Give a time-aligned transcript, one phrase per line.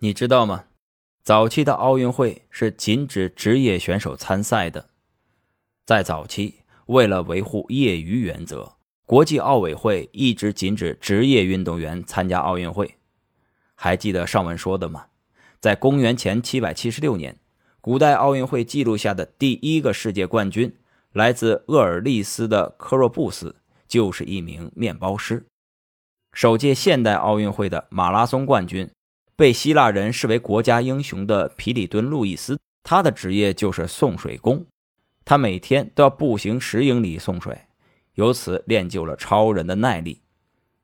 [0.00, 0.66] 你知道吗？
[1.24, 4.90] 早期的奥运会是禁止职业选手参赛的。
[5.84, 12.94] 在早期，为了维护业余原则，国际奥委会一直禁止职业运动员参加奥运会。
[13.74, 15.06] 还记得上文说的吗？
[15.58, 17.36] 在公元前七百七十六年，
[17.80, 20.72] 古代奥运会记录下的第一个世界冠军
[21.10, 23.56] 来自厄尔利斯的科若布斯，
[23.88, 25.44] 就是一名面包师。
[26.32, 28.88] 首届现代奥运会的马拉松冠军。
[29.38, 34.66] 被希腊人视为国家英雄的皮里敦·路易斯，他的职业就是送水工。
[35.24, 37.56] 他每天都要步行十英里送水，
[38.14, 40.22] 由此练就了超人的耐力。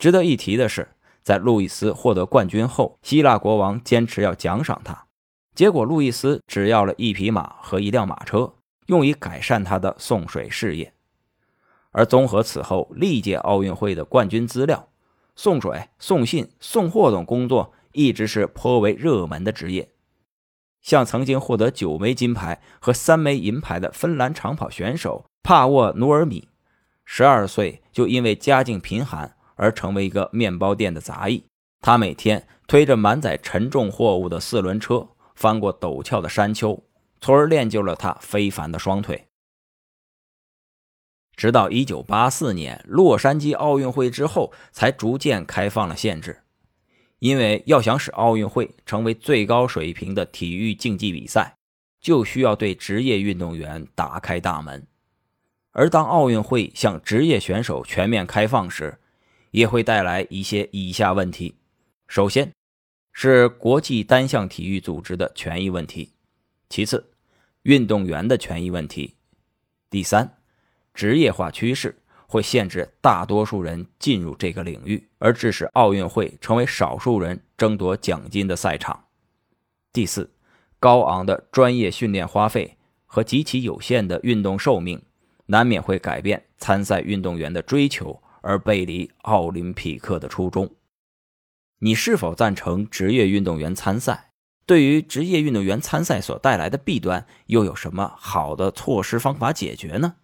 [0.00, 0.88] 值得一提的是，
[1.22, 5.06] 在路易斯获得冠军后，希腊国王坚持要奖赏他，
[5.54, 8.54] 结果路易斯只要了一匹马和一辆马车，
[8.86, 10.92] 用以改善他的送水事业。
[11.92, 14.88] 而综合此后历届奥运会的冠军资料，
[15.36, 17.72] 送水、送信、送货等工作。
[17.92, 19.90] 一直是颇为热门的职业，
[20.80, 26.48] 像曾经获得九枚金牌和三枚银牌的芬兰长跑选手帕沃努尔米，
[27.04, 31.44] 十二岁就因为家境贫寒而成为一个面包店的杂役。
[31.80, 36.82] 他每天推着满载沉重货物的四轮车，翻过陡峭的山丘，
[37.20, 39.26] 从而练就了他非凡的双腿。
[41.36, 46.42] 直到一九八四年洛杉矶奥运会之后，才逐渐开放了限制。
[47.20, 51.54] 因为要想使奥运会成为最高水平的体育竞技比赛，
[52.00, 54.86] 就需要对职业运动员打开大门。
[55.72, 58.98] 而当奥运会向职业选手全面开放时，
[59.50, 61.54] 也会带来一些以下问题：
[62.08, 62.50] 首先，
[63.12, 66.08] 是国际单项体育组织的权益问题；
[66.70, 67.12] 其次，
[67.62, 69.14] 运动员的权益问题；
[69.90, 70.38] 第三，
[70.94, 71.99] 职业化趋势。
[72.30, 79.06] 会限制大多数人进入这个领域，而致使奥运会成为少数人争夺奖金的赛场。
[79.92, 80.30] 第四，
[80.78, 85.02] 高昂的专业训练花费和极其有限的运动寿命，
[85.46, 90.70] 难免会改变参赛运动员的追求，而背离奥林匹克的初衷。
[91.80, 94.30] 你是否赞成职业运动员参赛？
[94.64, 100.14] 对于职业运动员参赛所带来的弊端，又有什么好的措施方法解决呢？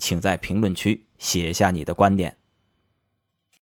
[0.00, 2.39] 请在评论区写下你的观点。